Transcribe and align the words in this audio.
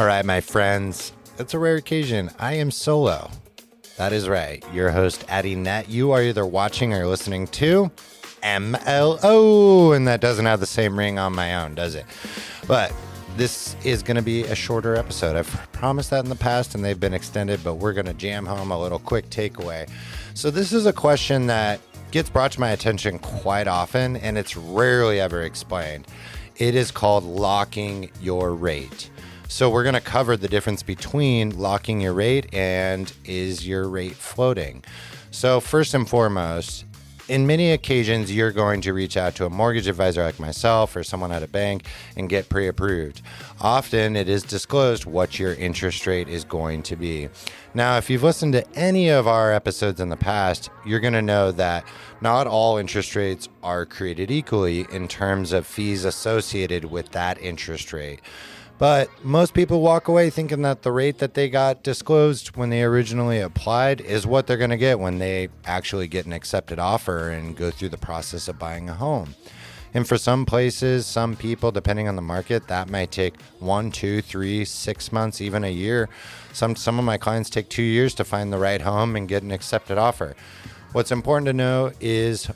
All 0.00 0.06
right, 0.06 0.24
my 0.24 0.40
friends, 0.40 1.12
it's 1.38 1.52
a 1.52 1.58
rare 1.58 1.76
occasion. 1.76 2.30
I 2.38 2.54
am 2.54 2.70
solo. 2.70 3.30
That 3.98 4.14
is 4.14 4.30
right. 4.30 4.64
Your 4.72 4.90
host, 4.90 5.26
Addie 5.28 5.56
Net. 5.56 5.90
You 5.90 6.12
are 6.12 6.22
either 6.22 6.46
watching 6.46 6.94
or 6.94 7.06
listening 7.06 7.46
to 7.48 7.90
MLO, 8.42 9.94
and 9.94 10.08
that 10.08 10.22
doesn't 10.22 10.46
have 10.46 10.58
the 10.58 10.64
same 10.64 10.98
ring 10.98 11.18
on 11.18 11.34
my 11.34 11.56
own, 11.56 11.74
does 11.74 11.94
it? 11.96 12.06
But 12.66 12.94
this 13.36 13.76
is 13.84 14.02
going 14.02 14.16
to 14.16 14.22
be 14.22 14.44
a 14.44 14.54
shorter 14.54 14.96
episode. 14.96 15.36
I've 15.36 15.68
promised 15.72 16.08
that 16.08 16.24
in 16.24 16.30
the 16.30 16.34
past, 16.34 16.74
and 16.74 16.82
they've 16.82 16.98
been 16.98 17.12
extended, 17.12 17.62
but 17.62 17.74
we're 17.74 17.92
going 17.92 18.06
to 18.06 18.14
jam 18.14 18.46
home 18.46 18.70
a 18.70 18.80
little 18.80 19.00
quick 19.00 19.28
takeaway. 19.28 19.86
So, 20.32 20.50
this 20.50 20.72
is 20.72 20.86
a 20.86 20.94
question 20.94 21.46
that 21.48 21.78
gets 22.10 22.30
brought 22.30 22.52
to 22.52 22.60
my 22.60 22.70
attention 22.70 23.18
quite 23.18 23.68
often, 23.68 24.16
and 24.16 24.38
it's 24.38 24.56
rarely 24.56 25.20
ever 25.20 25.42
explained. 25.42 26.06
It 26.56 26.74
is 26.74 26.90
called 26.90 27.24
locking 27.24 28.10
your 28.22 28.54
rate. 28.54 29.09
So 29.50 29.68
we're 29.68 29.82
going 29.82 29.96
to 29.96 30.00
cover 30.00 30.36
the 30.36 30.46
difference 30.46 30.84
between 30.84 31.58
locking 31.58 32.00
your 32.00 32.12
rate 32.12 32.54
and 32.54 33.12
is 33.24 33.66
your 33.66 33.88
rate 33.88 34.14
floating. 34.14 34.84
So 35.32 35.58
first 35.58 35.92
and 35.92 36.08
foremost, 36.08 36.84
in 37.28 37.48
many 37.48 37.72
occasions, 37.72 38.32
you're 38.32 38.52
going 38.52 38.80
to 38.82 38.92
reach 38.92 39.16
out 39.16 39.34
to 39.34 39.46
a 39.46 39.50
mortgage 39.50 39.88
advisor 39.88 40.22
like 40.22 40.38
myself 40.38 40.94
or 40.94 41.02
someone 41.02 41.32
at 41.32 41.42
a 41.42 41.48
bank 41.48 41.86
and 42.16 42.28
get 42.28 42.48
pre 42.48 42.68
approved. 42.68 43.22
Often 43.60 44.14
it 44.14 44.28
is 44.28 44.44
disclosed 44.44 45.04
what 45.04 45.40
your 45.40 45.54
interest 45.54 46.06
rate 46.06 46.28
is 46.28 46.44
going 46.44 46.84
to 46.84 46.94
be. 46.94 47.28
Now, 47.74 47.98
if 47.98 48.08
you've 48.08 48.22
listened 48.22 48.52
to 48.52 48.72
any 48.76 49.08
of 49.08 49.26
our 49.26 49.52
episodes 49.52 50.00
in 50.00 50.10
the 50.10 50.16
past, 50.16 50.70
you're 50.86 51.00
going 51.00 51.12
to 51.14 51.22
know 51.22 51.50
that 51.50 51.84
not 52.20 52.46
all 52.46 52.78
interest 52.78 53.16
rates 53.16 53.48
are 53.64 53.84
created 53.84 54.30
equally 54.30 54.86
in 54.92 55.08
terms 55.08 55.52
of 55.52 55.66
fees 55.66 56.04
associated 56.04 56.84
with 56.84 57.10
that 57.10 57.42
interest 57.42 57.92
rate. 57.92 58.20
But 58.80 59.10
most 59.22 59.52
people 59.52 59.82
walk 59.82 60.08
away 60.08 60.30
thinking 60.30 60.62
that 60.62 60.80
the 60.80 60.90
rate 60.90 61.18
that 61.18 61.34
they 61.34 61.50
got 61.50 61.82
disclosed 61.82 62.56
when 62.56 62.70
they 62.70 62.82
originally 62.82 63.38
applied 63.38 64.00
is 64.00 64.26
what 64.26 64.46
they're 64.46 64.56
going 64.56 64.70
to 64.70 64.78
get 64.78 64.98
when 64.98 65.18
they 65.18 65.50
actually 65.66 66.08
get 66.08 66.24
an 66.24 66.32
accepted 66.32 66.78
offer 66.78 67.28
and 67.28 67.54
go 67.54 67.70
through 67.70 67.90
the 67.90 67.98
process 67.98 68.48
of 68.48 68.58
buying 68.58 68.88
a 68.88 68.94
home. 68.94 69.34
And 69.92 70.08
for 70.08 70.16
some 70.16 70.46
places, 70.46 71.06
some 71.06 71.36
people, 71.36 71.72
depending 71.72 72.08
on 72.08 72.16
the 72.16 72.22
market, 72.22 72.68
that 72.68 72.88
might 72.88 73.10
take 73.10 73.38
one, 73.58 73.90
two, 73.90 74.22
three, 74.22 74.64
six 74.64 75.12
months, 75.12 75.42
even 75.42 75.62
a 75.62 75.70
year. 75.70 76.08
Some 76.54 76.74
some 76.74 76.98
of 76.98 77.04
my 77.04 77.18
clients 77.18 77.50
take 77.50 77.68
two 77.68 77.82
years 77.82 78.14
to 78.14 78.24
find 78.24 78.50
the 78.50 78.58
right 78.58 78.80
home 78.80 79.14
and 79.14 79.28
get 79.28 79.42
an 79.42 79.50
accepted 79.50 79.98
offer. 79.98 80.36
What's 80.92 81.12
important 81.12 81.46
to 81.46 81.52
know 81.52 81.92
is 82.00 82.48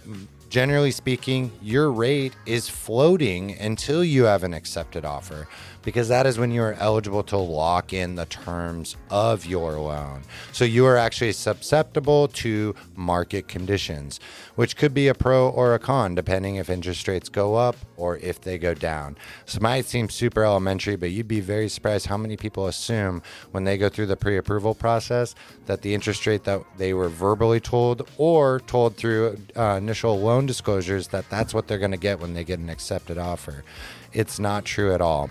generally 0.54 0.92
speaking, 0.92 1.50
your 1.60 1.90
rate 1.90 2.32
is 2.46 2.68
floating 2.68 3.58
until 3.58 4.04
you 4.04 4.22
have 4.22 4.44
an 4.44 4.54
accepted 4.54 5.04
offer 5.04 5.48
because 5.82 6.06
that 6.08 6.26
is 6.26 6.38
when 6.38 6.52
you 6.52 6.62
are 6.62 6.74
eligible 6.74 7.24
to 7.24 7.36
lock 7.36 7.92
in 7.92 8.14
the 8.14 8.24
terms 8.26 8.96
of 9.10 9.44
your 9.44 9.72
loan. 9.72 10.22
So 10.52 10.64
you 10.64 10.86
are 10.86 10.96
actually 10.96 11.32
susceptible 11.32 12.28
to 12.28 12.74
market 12.94 13.48
conditions, 13.48 14.20
which 14.54 14.76
could 14.76 14.94
be 14.94 15.08
a 15.08 15.14
pro 15.14 15.48
or 15.48 15.74
a 15.74 15.80
con 15.80 16.14
depending 16.14 16.54
if 16.54 16.70
interest 16.70 17.08
rates 17.08 17.28
go 17.28 17.56
up 17.56 17.76
or 17.96 18.18
if 18.18 18.40
they 18.40 18.56
go 18.56 18.74
down. 18.74 19.16
So 19.46 19.56
it 19.56 19.62
might 19.62 19.86
seem 19.86 20.08
super 20.08 20.44
elementary, 20.44 20.94
but 20.94 21.10
you'd 21.10 21.28
be 21.28 21.40
very 21.40 21.68
surprised 21.68 22.06
how 22.06 22.16
many 22.16 22.36
people 22.36 22.68
assume 22.68 23.22
when 23.50 23.64
they 23.64 23.76
go 23.76 23.88
through 23.88 24.06
the 24.06 24.16
pre 24.16 24.36
approval 24.36 24.74
process 24.74 25.34
that 25.66 25.82
the 25.82 25.94
interest 25.94 26.26
rate 26.28 26.44
that 26.44 26.62
they 26.78 26.94
were 26.94 27.08
verbally 27.08 27.58
told 27.58 28.08
or 28.18 28.60
told 28.60 28.96
through 28.96 29.36
uh, 29.56 29.78
initial 29.82 30.20
loan 30.20 30.43
disclosures 30.46 31.08
that 31.08 31.28
that's 31.30 31.54
what 31.54 31.66
they're 31.66 31.78
going 31.78 31.90
to 31.90 31.96
get 31.96 32.20
when 32.20 32.34
they 32.34 32.44
get 32.44 32.58
an 32.58 32.68
accepted 32.68 33.18
offer. 33.18 33.64
It's 34.12 34.38
not 34.38 34.64
true 34.64 34.94
at 34.94 35.00
all. 35.00 35.30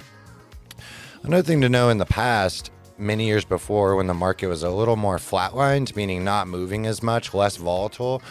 Another 1.23 1.43
thing 1.43 1.61
to 1.61 1.69
know 1.69 1.89
in 1.89 1.99
the 1.99 2.05
past, 2.05 2.71
many 2.97 3.25
years 3.25 3.45
before, 3.45 3.95
when 3.95 4.07
the 4.07 4.13
market 4.13 4.47
was 4.47 4.63
a 4.63 4.69
little 4.69 4.95
more 4.95 5.17
flatlined, 5.17 5.95
meaning 5.95 6.23
not 6.23 6.47
moving 6.47 6.85
as 6.85 7.01
much, 7.01 7.33
less 7.33 7.55
volatile, 7.55 8.21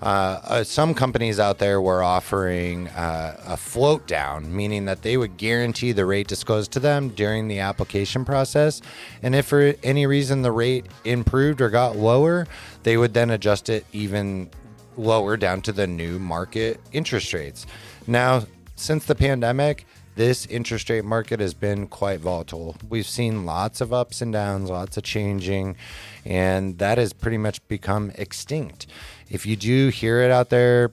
uh, 0.00 0.40
uh, 0.44 0.64
some 0.64 0.94
companies 0.94 1.40
out 1.40 1.58
there 1.58 1.80
were 1.80 2.02
offering 2.02 2.86
uh, 2.88 3.36
a 3.46 3.56
float 3.56 4.06
down, 4.06 4.54
meaning 4.54 4.84
that 4.84 5.02
they 5.02 5.16
would 5.16 5.36
guarantee 5.36 5.90
the 5.90 6.06
rate 6.06 6.28
disclosed 6.28 6.70
to 6.72 6.80
them 6.80 7.08
during 7.10 7.48
the 7.48 7.58
application 7.58 8.24
process. 8.24 8.80
And 9.22 9.34
if 9.34 9.46
for 9.46 9.74
any 9.82 10.06
reason 10.06 10.42
the 10.42 10.52
rate 10.52 10.86
improved 11.04 11.60
or 11.60 11.68
got 11.68 11.96
lower, 11.96 12.46
they 12.84 12.96
would 12.96 13.12
then 13.12 13.30
adjust 13.30 13.68
it 13.68 13.84
even 13.92 14.50
lower 14.98 15.36
down 15.36 15.62
to 15.62 15.72
the 15.72 15.86
new 15.86 16.18
market 16.18 16.80
interest 16.92 17.32
rates. 17.32 17.66
Now, 18.06 18.44
since 18.76 19.06
the 19.06 19.14
pandemic, 19.14 19.86
this 20.16 20.46
interest 20.46 20.90
rate 20.90 21.04
market 21.04 21.38
has 21.38 21.54
been 21.54 21.86
quite 21.86 22.20
volatile. 22.20 22.76
We've 22.88 23.06
seen 23.06 23.46
lots 23.46 23.80
of 23.80 23.92
ups 23.92 24.20
and 24.20 24.32
downs, 24.32 24.68
lots 24.68 24.96
of 24.96 25.04
changing, 25.04 25.76
and 26.24 26.78
that 26.78 26.98
has 26.98 27.12
pretty 27.12 27.38
much 27.38 27.66
become 27.68 28.10
extinct. 28.16 28.88
If 29.30 29.46
you 29.46 29.54
do 29.54 29.88
hear 29.88 30.20
it 30.20 30.32
out 30.32 30.50
there, 30.50 30.90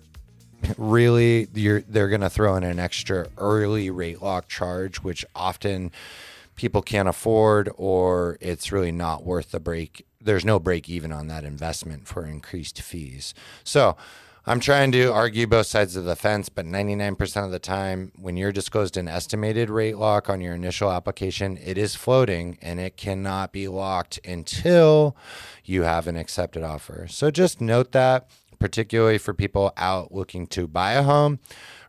really 0.78 1.46
they're 1.46 2.10
going 2.10 2.22
to 2.22 2.30
throw 2.30 2.56
in 2.56 2.64
an 2.64 2.80
extra 2.80 3.28
early 3.38 3.90
rate 3.90 4.22
lock 4.22 4.48
charge, 4.48 4.98
which 4.98 5.26
often 5.36 5.92
people 6.56 6.82
can't 6.82 7.10
afford, 7.10 7.70
or 7.76 8.38
it's 8.42 8.72
really 8.72 8.92
not 8.92 9.24
worth 9.24 9.52
the 9.52 9.60
break. 9.60 10.06
There's 10.22 10.46
no 10.46 10.60
break 10.60 10.90
even 10.90 11.12
on 11.12 11.28
that 11.28 11.44
investment 11.44 12.08
for 12.08 12.26
increased 12.26 12.82
fees. 12.82 13.34
So, 13.64 13.96
I'm 14.48 14.60
trying 14.60 14.92
to 14.92 15.12
argue 15.12 15.48
both 15.48 15.66
sides 15.66 15.96
of 15.96 16.06
the 16.06 16.16
fence, 16.16 16.50
but 16.50 16.68
99% 16.68 17.46
of 17.46 17.50
the 17.50 17.58
time, 17.58 18.12
when 18.16 18.38
you're 18.38 18.52
disclosed 18.52 18.96
an 18.96 19.08
estimated 19.08 19.72
rate 19.72 19.98
lock 19.98 20.30
on 20.30 20.40
your 20.40 20.54
initial 20.54 20.92
application, 20.92 21.58
it 21.58 21.80
is 21.80 21.96
floating 21.96 22.60
and 22.62 22.80
it 22.80 22.96
cannot 22.96 23.52
be 23.52 23.68
locked 23.68 24.20
until 24.24 25.18
you 25.64 25.82
have 25.82 26.06
an 26.06 26.16
accepted 26.16 26.62
offer. 26.62 27.08
So 27.10 27.32
just 27.32 27.60
note 27.60 27.92
that, 27.94 28.30
particularly 28.60 29.18
for 29.18 29.34
people 29.34 29.74
out 29.78 30.14
looking 30.14 30.46
to 30.48 30.68
buy 30.68 30.92
a 30.92 31.02
home 31.02 31.40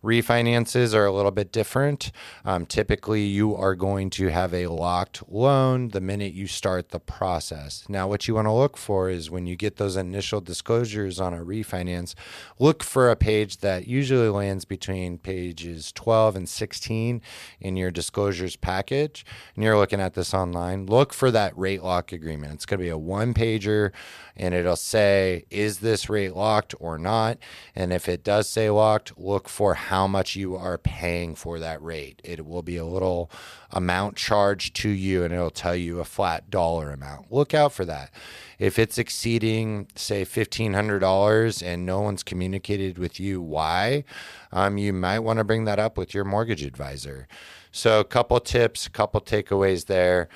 Refinances 0.07 0.95
are 0.95 1.05
a 1.05 1.11
little 1.11 1.33
bit 1.33 1.51
different. 1.51 2.13
Um, 2.45 2.65
typically, 2.65 3.25
you 3.25 3.57
are 3.57 3.75
going 3.75 4.09
to 4.11 4.29
have 4.29 4.55
a 4.55 4.69
locked 4.69 5.29
loan 5.29 5.89
the 5.89 6.01
minute 6.01 6.33
you 6.33 6.47
start 6.47 6.91
the 6.91 7.01
process. 7.01 7.85
Now, 7.89 8.07
what 8.07 8.29
you 8.29 8.37
want 8.37 8.47
to 8.47 8.53
look 8.53 8.77
for 8.77 9.11
is 9.11 9.33
when 9.33 9.49
you 9.49 9.57
get 9.57 9.79
those 9.79 9.97
initial 9.97 10.41
disclosures 10.41 11.19
on 11.19 11.35
a 11.35 11.39
refinance, 11.39 12.15
look 12.61 12.85
for 12.85 13.11
a 13.11 13.17
page 13.17 13.59
that 13.59 13.89
usually 13.89 14.29
lands 14.29 14.65
between 14.65 15.19
pages 15.19 15.91
12 15.91 16.37
and 16.37 16.49
16 16.49 17.21
in 17.59 17.77
your 17.77 17.91
disclosures 17.91 18.55
package. 18.55 19.27
And 19.57 19.65
you're 19.65 19.77
looking 19.77 20.01
at 20.01 20.15
this 20.15 20.33
online. 20.33 20.87
Look 20.87 21.13
for 21.13 21.33
that 21.33 21.59
rate 21.59 21.83
lock 21.83 22.13
agreement. 22.13 22.55
It's 22.55 22.67
going 22.67 22.79
to 22.79 22.85
be 22.85 22.91
a 22.91 22.97
one 22.97 23.35
pager 23.35 23.91
and 24.37 24.55
it'll 24.55 24.77
say, 24.77 25.47
is 25.51 25.79
this 25.79 26.09
rate 26.09 26.37
locked 26.37 26.75
or 26.79 26.97
not? 26.97 27.39
And 27.75 27.93
if 27.93 28.09
it 28.09 28.23
does 28.23 28.49
say 28.49 28.71
locked, 28.71 29.19
look 29.19 29.49
for 29.49 29.75
how 29.75 29.96
much 30.05 30.35
you 30.35 30.57
are 30.57 30.79
paying 30.79 31.37
for 31.37 31.61
that 31.61 31.81
rate. 31.81 32.21
It 32.25 32.45
will 32.45 32.63
be 32.63 32.77
a 32.77 32.85
little 32.85 33.31
amount 33.71 34.17
charged 34.17 34.75
to 34.77 34.89
you 34.89 35.23
and 35.23 35.33
it'll 35.33 35.51
tell 35.51 35.77
you 35.77 36.01
a 36.01 36.05
flat 36.05 36.51
dollar 36.51 36.91
amount. 36.91 37.31
Look 37.31 37.55
out 37.55 37.73
for 37.73 37.85
that. 37.85 38.11
If 38.59 38.81
it's 38.81 38.99
exceeding, 38.99 39.87
say, 39.95 40.25
$1,500 40.25 41.63
and 41.65 41.87
no 41.87 42.01
one's 42.01 42.25
communicated 42.25 42.99
with 42.99 43.21
you 43.21 43.41
why, 43.41 44.03
um, 44.51 44.77
you 44.77 44.93
might 44.93 45.21
want 45.21 45.39
to 45.39 45.45
bring 45.45 45.67
that 45.67 45.79
up 45.79 45.97
with 45.97 46.13
your 46.13 46.25
mortgage 46.25 46.65
advisor. 46.65 47.29
So, 47.71 48.01
a 48.01 48.05
couple 48.05 48.41
tips, 48.41 48.87
a 48.87 48.91
couple 48.91 49.21
takeaways 49.21 49.87
there. 49.87 50.29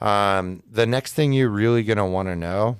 Um, 0.00 0.62
the 0.70 0.86
next 0.86 1.14
thing 1.14 1.32
you're 1.32 1.48
really 1.48 1.82
going 1.82 1.98
to 1.98 2.04
want 2.04 2.28
to 2.28 2.36
know 2.36 2.76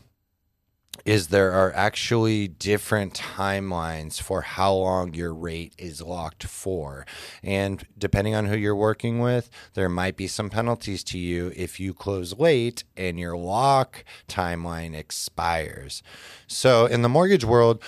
is 1.09 1.29
there 1.29 1.53
are 1.53 1.73
actually 1.75 2.47
different 2.47 3.15
timelines 3.15 4.21
for 4.21 4.43
how 4.43 4.75
long 4.75 5.15
your 5.15 5.33
rate 5.33 5.73
is 5.79 6.03
locked 6.03 6.45
for. 6.45 7.07
And 7.43 7.83
depending 7.97 8.35
on 8.35 8.45
who 8.45 8.59
you're 8.59 8.77
working 8.77 9.19
with, 9.19 9.49
there 9.73 9.89
might 9.89 10.19
be 10.19 10.27
some 10.27 10.51
penalties 10.51 11.03
to 11.05 11.19
you 11.19 11.51
if 11.57 11.81
you 11.81 11.95
close 11.95 12.39
late 12.39 12.85
and 12.95 13.19
your 13.19 13.39
lock 13.39 14.05
timeline 14.29 14.95
expires. 14.95 16.03
So 16.47 16.85
in 16.85 17.01
the 17.01 17.09
mortgage 17.09 17.45
world, 17.45 17.83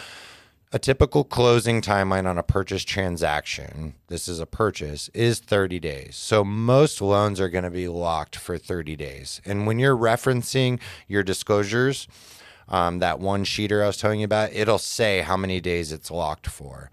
a 0.73 0.79
typical 0.79 1.23
closing 1.23 1.83
timeline 1.83 2.27
on 2.27 2.39
a 2.39 2.43
purchase 2.43 2.85
transaction, 2.85 3.97
this 4.07 4.29
is 4.29 4.41
a 4.41 4.47
purchase, 4.47 5.11
is 5.13 5.41
30 5.41 5.79
days. 5.79 6.17
So 6.17 6.43
most 6.43 7.03
loans 7.03 7.39
are 7.39 7.51
going 7.51 7.65
to 7.65 7.71
be 7.71 7.87
locked 7.87 8.37
for 8.37 8.57
30 8.57 8.97
days. 8.97 9.43
And 9.45 9.67
when 9.67 9.79
you're 9.79 9.95
referencing 9.95 10.81
your 11.07 11.23
disclosures, 11.23 12.09
um, 12.71 12.99
that 13.01 13.21
one 13.21 13.45
sheeter 13.45 13.83
I 13.83 13.87
was 13.87 13.97
telling 13.97 14.21
you 14.21 14.25
about, 14.25 14.53
it'll 14.53 14.79
say 14.79 15.21
how 15.21 15.37
many 15.37 15.61
days 15.61 15.93
it's 15.93 16.11
locked 16.11 16.47
for. 16.47 16.91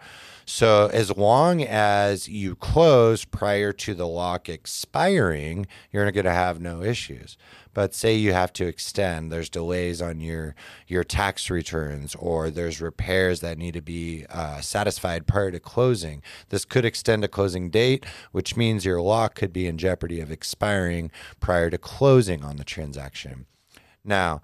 So 0.49 0.89
as 0.93 1.15
long 1.17 1.61
as 1.61 2.29
you 2.29 2.55
close 2.55 3.25
prior 3.25 3.73
to 3.73 3.93
the 3.93 4.07
lock 4.07 4.47
expiring, 4.47 5.67
you're 5.91 6.09
going 6.09 6.23
to 6.23 6.31
have 6.31 6.61
no 6.61 6.81
issues. 6.81 7.37
But 7.73 7.93
say 7.93 8.15
you 8.15 8.31
have 8.31 8.53
to 8.53 8.65
extend, 8.65 9.29
there's 9.29 9.49
delays 9.49 10.01
on 10.01 10.21
your 10.21 10.55
your 10.87 11.03
tax 11.03 11.49
returns, 11.49 12.15
or 12.15 12.49
there's 12.49 12.81
repairs 12.81 13.41
that 13.41 13.57
need 13.57 13.73
to 13.73 13.81
be 13.81 14.25
uh, 14.29 14.61
satisfied 14.61 15.27
prior 15.27 15.51
to 15.51 15.59
closing. 15.59 16.23
This 16.49 16.65
could 16.65 16.85
extend 16.85 17.25
a 17.25 17.27
closing 17.27 17.69
date, 17.69 18.05
which 18.31 18.55
means 18.55 18.85
your 18.85 19.01
lock 19.01 19.35
could 19.35 19.53
be 19.53 19.67
in 19.67 19.77
jeopardy 19.77 20.21
of 20.21 20.31
expiring 20.31 21.11
prior 21.39 21.69
to 21.69 21.77
closing 21.77 22.43
on 22.43 22.55
the 22.55 22.63
transaction. 22.63 23.45
Now, 24.03 24.41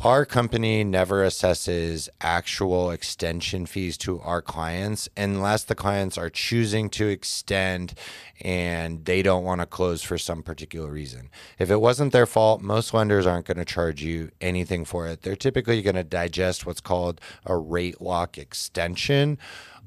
our 0.00 0.26
company 0.26 0.84
never 0.84 1.24
assesses 1.24 2.08
actual 2.20 2.90
extension 2.90 3.66
fees 3.66 3.96
to 3.98 4.20
our 4.20 4.42
clients 4.42 5.08
unless 5.16 5.64
the 5.64 5.74
clients 5.74 6.18
are 6.18 6.28
choosing 6.28 6.90
to 6.90 7.08
extend 7.08 7.94
and 8.40 9.04
they 9.06 9.22
don't 9.22 9.44
want 9.44 9.60
to 9.62 9.66
close 9.66 10.02
for 10.02 10.18
some 10.18 10.42
particular 10.42 10.90
reason. 10.90 11.30
If 11.58 11.70
it 11.70 11.80
wasn't 11.80 12.12
their 12.12 12.26
fault, 12.26 12.60
most 12.60 12.92
lenders 12.92 13.26
aren't 13.26 13.46
going 13.46 13.56
to 13.56 13.64
charge 13.64 14.02
you 14.02 14.30
anything 14.40 14.84
for 14.84 15.06
it. 15.06 15.22
They're 15.22 15.34
typically 15.34 15.80
going 15.82 15.96
to 15.96 16.04
digest 16.04 16.66
what's 16.66 16.80
called 16.80 17.20
a 17.46 17.56
rate 17.56 18.00
lock 18.00 18.36
extension 18.36 19.38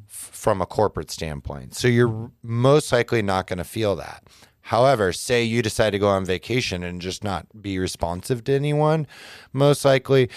from 0.08 0.62
a 0.62 0.66
corporate 0.66 1.12
standpoint. 1.12 1.76
So 1.76 1.88
you're 1.88 2.32
most 2.42 2.92
likely 2.92 3.22
not 3.22 3.48
going 3.48 3.58
to 3.58 3.64
feel 3.64 3.96
that. 3.98 4.24
However, 4.70 5.12
say 5.12 5.44
you 5.44 5.64
decide 5.64 5.90
to 5.92 5.98
go 6.00 6.10
on 6.10 6.26
vacation 6.26 6.84
and 6.84 7.02
just 7.02 7.24
not 7.24 7.48
be 7.60 7.80
responsive 7.80 8.44
to 8.44 8.54
anyone, 8.54 9.08
most 9.52 9.84
likely 9.84 10.30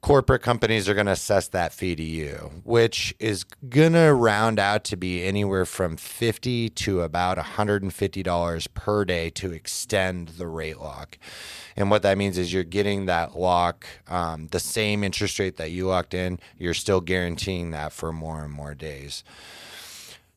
corporate 0.00 0.40
companies 0.40 0.88
are 0.88 0.94
going 0.94 1.04
to 1.04 1.12
assess 1.12 1.48
that 1.48 1.70
fee 1.70 1.94
to 1.94 2.02
you, 2.02 2.50
which 2.64 3.14
is 3.18 3.44
going 3.68 3.92
to 3.92 4.14
round 4.14 4.58
out 4.58 4.84
to 4.84 4.96
be 4.96 5.22
anywhere 5.22 5.66
from 5.66 5.98
50 5.98 6.70
to 6.70 7.02
about 7.02 7.36
$150 7.36 8.68
per 8.72 9.04
day 9.04 9.28
to 9.28 9.52
extend 9.52 10.28
the 10.28 10.46
rate 10.46 10.78
lock. 10.78 11.18
And 11.76 11.90
what 11.90 12.00
that 12.04 12.16
means 12.16 12.38
is 12.38 12.54
you're 12.54 12.64
getting 12.64 13.04
that 13.04 13.36
lock, 13.36 13.86
um, 14.08 14.48
the 14.50 14.60
same 14.60 15.04
interest 15.04 15.38
rate 15.38 15.58
that 15.58 15.72
you 15.72 15.88
locked 15.88 16.14
in, 16.14 16.38
you're 16.56 16.72
still 16.72 17.02
guaranteeing 17.02 17.72
that 17.72 17.92
for 17.92 18.14
more 18.14 18.42
and 18.42 18.52
more 18.52 18.74
days. 18.74 19.24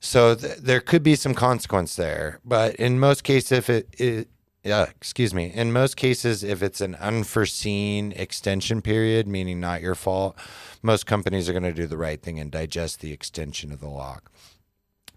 So 0.08 0.36
th- 0.36 0.60
there 0.60 0.80
could 0.80 1.04
be 1.04 1.16
some 1.16 1.34
consequence 1.34 1.98
there, 1.98 2.40
but 2.46 2.76
in 2.78 2.98
most 2.98 3.26
cases, 3.26 3.52
if 3.52 3.70
it, 3.70 3.90
it 3.98 4.30
yeah, 4.64 4.84
excuse 4.84 5.34
me. 5.34 5.52
In 5.54 5.74
most 5.74 5.98
cases, 5.98 6.46
if 6.46 6.64
it's 6.64 6.80
an 6.80 6.96
unforeseen 6.96 8.14
extension 8.14 8.82
period, 8.82 9.28
meaning 9.28 9.60
not 9.60 9.82
your 9.82 9.96
fault, 9.96 10.38
most 10.82 11.06
companies 11.06 11.50
are 11.50 11.52
going 11.52 11.64
to 11.64 11.74
do 11.74 11.88
the 11.88 11.98
right 11.98 12.22
thing 12.22 12.40
and 12.40 12.50
digest 12.50 13.02
the 13.02 13.12
extension 13.12 13.74
of 13.74 13.82
the 13.82 13.90
lock 13.90 14.32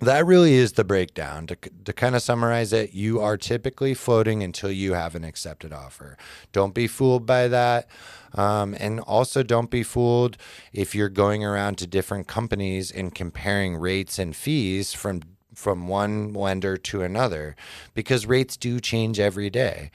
that 0.01 0.27
really 0.27 0.55
is 0.55 0.73
the 0.73 0.85
breakdown. 0.85 1.47
To, 1.47 1.57
to 1.85 1.93
kind 1.93 2.15
of 2.15 2.23
summarize 2.23 2.73
it, 2.73 2.95
you 2.95 3.21
are 3.21 3.37
typically 3.37 3.95
floating 3.95 4.43
until 4.43 4.71
you 4.71 4.95
have 4.95 5.15
an 5.15 5.25
accepted 5.25 5.73
offer. 5.73 6.17
Don't 6.53 6.75
be 6.75 6.87
fooled 6.87 7.27
by 7.27 7.49
that. 7.49 7.89
Um, 8.35 8.75
and 8.79 9.01
also, 9.01 9.43
don't 9.43 9.71
be 9.71 9.83
fooled 9.83 10.37
if 10.73 10.95
you're 10.95 11.09
going 11.09 11.45
around 11.45 11.79
to 11.79 11.87
different 11.87 12.29
companies 12.29 12.91
and 12.91 13.15
comparing 13.15 13.77
rates 13.77 14.19
and 14.19 14.35
fees 14.35 14.93
from 14.95 15.23
from 15.55 15.89
one 15.89 16.33
lender 16.33 16.77
to 16.77 17.03
another 17.03 17.55
because 17.93 18.25
rates 18.25 18.57
do 18.57 18.81
change 18.81 19.21
every 19.21 19.51
day. 19.51 19.91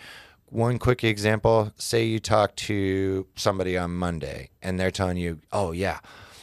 One 0.50 0.78
quick 0.78 1.04
example 1.04 1.72
say 1.78 2.04
you 2.04 2.20
talk 2.20 2.56
to 2.58 3.26
somebody 3.36 3.78
on 3.78 3.96
Monday 3.96 4.50
and 4.62 4.80
they're 4.80 4.92
telling 4.92 5.18
you, 5.18 5.40
oh, 5.52 5.72
yeah, 5.72 6.00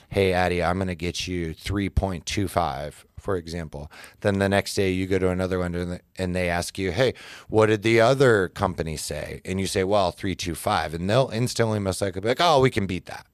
hey, 0.08 0.32
Addie, 0.32 0.62
I'm 0.62 0.79
going 0.79 0.88
to 0.88 0.94
get 0.94 1.29
you 1.29 1.55
3.25 1.55 3.05
for 3.23 3.37
example. 3.37 3.91
Then 4.21 4.39
the 4.39 4.49
next 4.49 4.75
day 4.75 4.91
you 4.91 5.07
go 5.07 5.19
to 5.19 5.31
another 5.31 5.59
lender 5.59 6.01
and 6.17 6.35
they 6.35 6.49
ask 6.49 6.77
you, 6.79 6.91
"Hey, 6.91 7.15
what 7.49 7.67
did 7.67 7.83
the 7.83 8.01
other 8.01 8.49
company 8.49 8.97
say?" 8.97 9.41
And 9.45 9.61
you 9.61 9.67
say, 9.67 9.85
"Well, 9.85 10.11
325." 10.11 10.95
And 10.95 11.09
they'll 11.09 11.31
instantly 11.33 11.79
most 11.79 12.03
likely 12.03 12.21
be 12.21 12.29
like, 12.29 12.41
"Oh, 12.41 12.61
we 12.61 12.71
can 12.71 12.87
beat 12.87 13.07
that. 13.07 13.27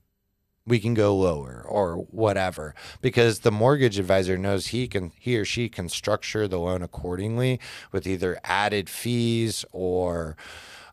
We 0.67 0.79
can 0.79 0.93
go 0.93 1.17
lower 1.17 1.64
or 1.67 1.96
whatever." 1.96 2.75
Because 3.00 3.40
the 3.40 3.50
mortgage 3.50 3.99
advisor 3.99 4.37
knows 4.37 4.69
he 4.69 4.87
can 4.87 5.12
he 5.19 5.38
or 5.38 5.44
she 5.44 5.69
can 5.69 5.88
structure 5.88 6.46
the 6.46 6.58
loan 6.58 6.82
accordingly 6.82 7.58
with 7.91 8.06
either 8.06 8.38
added 8.44 8.91
fees 8.91 9.64
or 9.73 10.37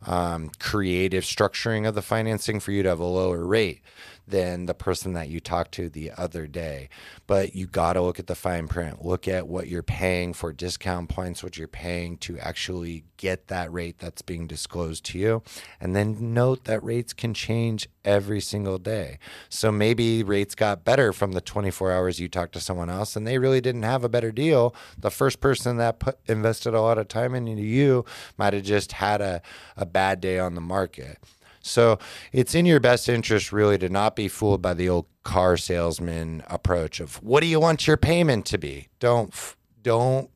um, 0.07 0.51
creative 0.59 1.23
structuring 1.23 1.87
of 1.87 1.95
the 1.95 2.01
financing 2.01 2.59
for 2.59 2.71
you 2.71 2.83
to 2.83 2.89
have 2.89 2.99
a 2.99 3.05
lower 3.05 3.45
rate 3.45 3.81
than 4.27 4.65
the 4.65 4.73
person 4.73 5.13
that 5.13 5.29
you 5.29 5.39
talked 5.39 5.71
to 5.73 5.89
the 5.89 6.11
other 6.17 6.47
day. 6.47 6.89
But 7.27 7.55
you 7.55 7.67
got 7.67 7.93
to 7.93 8.01
look 8.01 8.19
at 8.19 8.27
the 8.27 8.35
fine 8.35 8.67
print. 8.67 9.03
Look 9.03 9.27
at 9.27 9.47
what 9.47 9.67
you're 9.67 9.83
paying 9.83 10.33
for 10.33 10.51
discount 10.51 11.09
points, 11.09 11.43
what 11.43 11.57
you're 11.57 11.67
paying 11.67 12.17
to 12.19 12.37
actually 12.39 13.03
get 13.17 13.47
that 13.47 13.71
rate 13.71 13.99
that's 13.99 14.21
being 14.21 14.47
disclosed 14.47 15.05
to 15.05 15.17
you. 15.17 15.43
And 15.79 15.95
then 15.95 16.33
note 16.33 16.65
that 16.65 16.83
rates 16.83 17.13
can 17.13 17.33
change 17.33 17.87
every 18.03 18.39
single 18.39 18.77
day. 18.77 19.19
So 19.49 19.71
maybe 19.71 20.23
rates 20.23 20.55
got 20.55 20.85
better 20.85 21.11
from 21.11 21.31
the 21.31 21.41
24 21.41 21.91
hours 21.91 22.19
you 22.19 22.27
talked 22.27 22.53
to 22.53 22.59
someone 22.59 22.89
else 22.89 23.15
and 23.15 23.25
they 23.25 23.37
really 23.37 23.61
didn't 23.61 23.83
have 23.83 24.03
a 24.03 24.09
better 24.09 24.31
deal. 24.31 24.75
The 24.97 25.11
first 25.11 25.39
person 25.39 25.77
that 25.77 25.99
put, 25.99 26.19
invested 26.27 26.73
a 26.73 26.81
lot 26.81 26.97
of 26.97 27.07
time 27.07 27.33
into 27.35 27.61
you 27.61 28.05
might 28.37 28.53
have 28.53 28.63
just 28.63 28.93
had 28.93 29.21
a, 29.21 29.41
a 29.75 29.85
bad 29.85 30.21
day 30.21 30.39
on 30.39 30.55
the 30.55 30.61
market. 30.61 31.19
So 31.65 31.97
it's 32.31 32.53
in 32.53 32.65
your 32.65 32.79
best 32.79 33.09
interest, 33.09 33.51
really, 33.51 33.77
to 33.79 33.89
not 33.89 34.15
be 34.15 34.27
fooled 34.27 34.61
by 34.61 34.73
the 34.75 34.87
old 34.87 35.07
car 35.23 35.57
salesman 35.57 36.43
approach 36.47 36.99
of 36.99 37.21
what 37.23 37.41
do 37.41 37.47
you 37.47 37.59
want 37.59 37.87
your 37.87 37.97
payment 37.97 38.45
to 38.47 38.57
be? 38.57 38.89
Don't 38.99 39.33
don't 39.81 40.29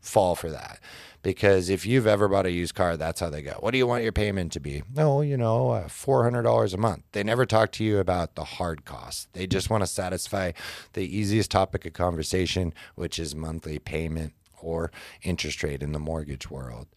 fall 0.00 0.34
for 0.34 0.50
that. 0.50 0.80
Because 1.22 1.68
if 1.68 1.86
you've 1.86 2.08
ever 2.08 2.26
bought 2.26 2.46
a 2.46 2.50
used 2.50 2.74
car, 2.74 2.96
that's 2.96 3.20
how 3.20 3.30
they 3.30 3.42
go. 3.42 3.56
What 3.60 3.70
do 3.70 3.78
you 3.78 3.86
want 3.86 4.02
your 4.02 4.10
payment 4.10 4.50
to 4.52 4.60
be? 4.60 4.82
No, 4.92 5.20
you 5.20 5.36
know, 5.36 5.70
uh, 5.70 5.86
$400 5.86 6.74
a 6.74 6.76
month. 6.76 7.04
They 7.12 7.22
never 7.22 7.46
talk 7.46 7.70
to 7.72 7.84
you 7.84 8.00
about 8.00 8.34
the 8.34 8.42
hard 8.42 8.84
costs. 8.84 9.28
They 9.32 9.46
just 9.46 9.70
want 9.70 9.84
to 9.84 9.86
satisfy 9.86 10.50
the 10.94 11.16
easiest 11.16 11.52
topic 11.52 11.86
of 11.86 11.92
conversation, 11.92 12.74
which 12.96 13.20
is 13.20 13.36
monthly 13.36 13.78
payment 13.78 14.32
or 14.60 14.90
interest 15.22 15.62
rate 15.62 15.80
in 15.80 15.92
the 15.92 16.00
mortgage 16.00 16.50
world. 16.50 16.88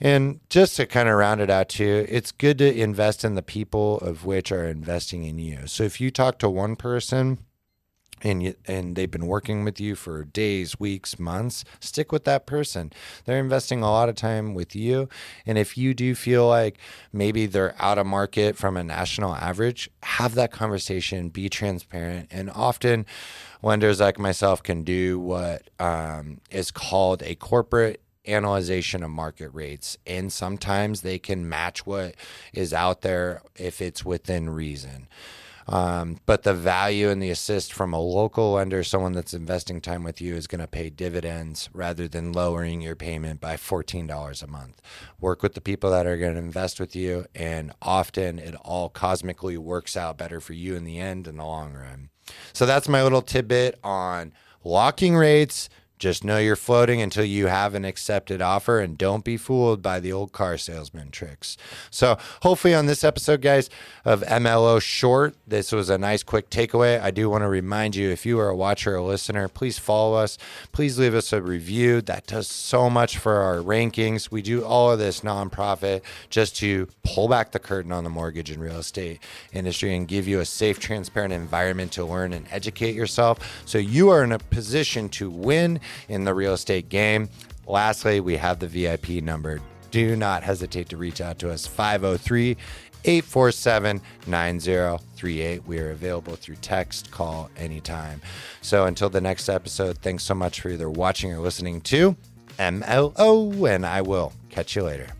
And 0.00 0.40
just 0.48 0.76
to 0.76 0.86
kind 0.86 1.08
of 1.08 1.16
round 1.16 1.40
it 1.40 1.50
out 1.50 1.68
too, 1.68 2.06
it's 2.08 2.32
good 2.32 2.58
to 2.58 2.74
invest 2.74 3.24
in 3.24 3.34
the 3.34 3.42
people 3.42 3.98
of 3.98 4.24
which 4.24 4.50
are 4.50 4.66
investing 4.66 5.24
in 5.24 5.38
you. 5.38 5.66
So 5.66 5.84
if 5.84 6.00
you 6.00 6.10
talk 6.10 6.38
to 6.38 6.48
one 6.48 6.76
person 6.76 7.38
and 8.22 8.42
you, 8.42 8.54
and 8.66 8.96
they've 8.96 9.10
been 9.10 9.26
working 9.26 9.64
with 9.64 9.80
you 9.80 9.94
for 9.94 10.24
days, 10.24 10.78
weeks, 10.78 11.18
months, 11.18 11.64
stick 11.80 12.12
with 12.12 12.24
that 12.24 12.46
person. 12.46 12.92
They're 13.24 13.38
investing 13.38 13.82
a 13.82 13.90
lot 13.90 14.08
of 14.08 14.14
time 14.14 14.54
with 14.54 14.76
you, 14.76 15.08
and 15.46 15.56
if 15.56 15.76
you 15.78 15.94
do 15.94 16.14
feel 16.14 16.46
like 16.46 16.78
maybe 17.12 17.46
they're 17.46 17.74
out 17.78 17.98
of 17.98 18.06
market 18.06 18.56
from 18.56 18.76
a 18.76 18.84
national 18.84 19.34
average, 19.34 19.90
have 20.02 20.34
that 20.34 20.52
conversation, 20.52 21.30
be 21.30 21.48
transparent, 21.48 22.28
and 22.30 22.50
often 22.50 23.06
lenders 23.62 24.00
like 24.00 24.18
myself 24.18 24.62
can 24.62 24.82
do 24.84 25.18
what 25.18 25.70
um, 25.78 26.40
is 26.50 26.70
called 26.70 27.22
a 27.22 27.34
corporate 27.34 28.02
analyzation 28.32 29.02
of 29.02 29.10
market 29.10 29.50
rates 29.50 29.96
and 30.06 30.32
sometimes 30.32 31.00
they 31.00 31.18
can 31.18 31.48
match 31.48 31.86
what 31.86 32.14
is 32.52 32.72
out 32.72 33.02
there 33.02 33.42
if 33.56 33.80
it's 33.80 34.04
within 34.04 34.50
reason. 34.50 35.08
Um, 35.70 36.18
but 36.26 36.42
the 36.42 36.52
value 36.52 37.10
and 37.10 37.22
the 37.22 37.30
assist 37.30 37.72
from 37.72 37.92
a 37.92 38.00
local 38.00 38.54
lender 38.54 38.82
someone 38.82 39.12
that's 39.12 39.34
investing 39.34 39.80
time 39.80 40.02
with 40.02 40.20
you 40.20 40.34
is 40.34 40.48
going 40.48 40.60
to 40.60 40.66
pay 40.66 40.90
dividends 40.90 41.70
rather 41.72 42.08
than 42.08 42.32
lowering 42.32 42.80
your 42.80 42.96
payment 42.96 43.40
by 43.40 43.54
$14 43.54 44.42
a 44.42 44.46
month. 44.48 44.82
Work 45.20 45.44
with 45.44 45.54
the 45.54 45.60
people 45.60 45.90
that 45.92 46.06
are 46.06 46.16
going 46.16 46.34
to 46.34 46.40
invest 46.40 46.80
with 46.80 46.96
you 46.96 47.26
and 47.36 47.72
often 47.80 48.40
it 48.40 48.56
all 48.56 48.88
cosmically 48.88 49.56
works 49.56 49.96
out 49.96 50.18
better 50.18 50.40
for 50.40 50.54
you 50.54 50.74
in 50.74 50.82
the 50.84 50.98
end 50.98 51.28
in 51.28 51.36
the 51.36 51.44
long 51.44 51.72
run. 51.72 52.10
So 52.52 52.66
that's 52.66 52.88
my 52.88 53.04
little 53.04 53.22
tidbit 53.22 53.78
on 53.84 54.32
locking 54.64 55.16
rates 55.16 55.68
just 56.00 56.24
know 56.24 56.38
you're 56.38 56.56
floating 56.56 57.00
until 57.00 57.24
you 57.24 57.46
have 57.46 57.74
an 57.74 57.84
accepted 57.84 58.42
offer 58.42 58.80
and 58.80 58.98
don't 58.98 59.24
be 59.24 59.36
fooled 59.36 59.82
by 59.82 60.00
the 60.00 60.12
old 60.12 60.32
car 60.32 60.58
salesman 60.58 61.10
tricks. 61.10 61.56
So, 61.90 62.18
hopefully, 62.42 62.74
on 62.74 62.86
this 62.86 63.04
episode, 63.04 63.42
guys, 63.42 63.70
of 64.04 64.22
MLO 64.22 64.80
Short, 64.80 65.36
this 65.46 65.70
was 65.70 65.90
a 65.90 65.98
nice 65.98 66.22
quick 66.22 66.50
takeaway. 66.50 67.00
I 67.00 67.10
do 67.10 67.30
want 67.30 67.42
to 67.42 67.48
remind 67.48 67.94
you 67.94 68.10
if 68.10 68.26
you 68.26 68.40
are 68.40 68.48
a 68.48 68.56
watcher 68.56 68.96
or 68.96 69.02
listener, 69.02 69.46
please 69.46 69.78
follow 69.78 70.16
us. 70.16 70.38
Please 70.72 70.98
leave 70.98 71.14
us 71.14 71.32
a 71.32 71.42
review. 71.42 72.00
That 72.00 72.26
does 72.26 72.48
so 72.48 72.88
much 72.88 73.18
for 73.18 73.34
our 73.34 73.58
rankings. 73.58 74.30
We 74.30 74.42
do 74.42 74.64
all 74.64 74.90
of 74.90 74.98
this 74.98 75.20
nonprofit 75.20 76.02
just 76.30 76.56
to 76.56 76.88
pull 77.04 77.28
back 77.28 77.52
the 77.52 77.58
curtain 77.58 77.92
on 77.92 78.04
the 78.04 78.10
mortgage 78.10 78.50
and 78.50 78.60
real 78.60 78.78
estate 78.78 79.20
industry 79.52 79.94
and 79.94 80.08
give 80.08 80.26
you 80.26 80.40
a 80.40 80.46
safe, 80.46 80.80
transparent 80.80 81.34
environment 81.34 81.92
to 81.92 82.04
learn 82.04 82.32
and 82.32 82.46
educate 82.50 82.94
yourself 82.94 83.38
so 83.66 83.76
you 83.76 84.08
are 84.08 84.24
in 84.24 84.32
a 84.32 84.38
position 84.38 85.08
to 85.10 85.30
win 85.30 85.78
in 86.08 86.24
the 86.24 86.34
real 86.34 86.54
estate 86.54 86.88
game. 86.88 87.28
Lastly, 87.66 88.20
we 88.20 88.36
have 88.36 88.58
the 88.58 88.66
VIP 88.66 89.22
number. 89.22 89.60
Do 89.90 90.16
not 90.16 90.42
hesitate 90.42 90.88
to 90.90 90.96
reach 90.96 91.20
out 91.20 91.38
to 91.40 91.50
us 91.50 91.66
503 91.66 92.56
847 93.04 94.00
9038. 94.26 95.66
We 95.66 95.78
are 95.78 95.90
available 95.90 96.36
through 96.36 96.56
text, 96.56 97.10
call 97.10 97.50
anytime. 97.56 98.20
So 98.60 98.86
until 98.86 99.08
the 99.08 99.20
next 99.20 99.48
episode, 99.48 99.98
thanks 99.98 100.24
so 100.24 100.34
much 100.34 100.60
for 100.60 100.68
either 100.68 100.90
watching 100.90 101.32
or 101.32 101.38
listening 101.38 101.80
to 101.82 102.16
MLO, 102.58 103.74
and 103.74 103.86
I 103.86 104.02
will 104.02 104.32
catch 104.50 104.76
you 104.76 104.82
later. 104.82 105.19